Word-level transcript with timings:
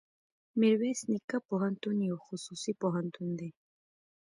ميرويس 0.59 1.01
نيکه 1.11 1.37
پوهنتون 1.49 1.97
يو 2.09 2.17
خصوصي 2.25 2.71
پوهنتون 2.81 3.29
دی. 3.39 3.49